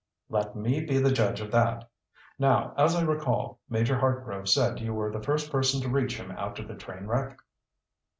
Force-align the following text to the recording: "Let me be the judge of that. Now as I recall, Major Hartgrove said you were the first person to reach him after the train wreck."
"Let 0.29 0.55
me 0.55 0.83
be 0.83 0.97
the 0.97 1.11
judge 1.11 1.41
of 1.41 1.51
that. 1.51 1.87
Now 2.39 2.73
as 2.75 2.95
I 2.95 3.03
recall, 3.03 3.59
Major 3.69 3.99
Hartgrove 3.99 4.47
said 4.49 4.79
you 4.79 4.95
were 4.95 5.11
the 5.11 5.21
first 5.21 5.51
person 5.51 5.79
to 5.81 5.89
reach 5.89 6.17
him 6.17 6.31
after 6.31 6.63
the 6.65 6.73
train 6.73 7.05
wreck." 7.05 7.37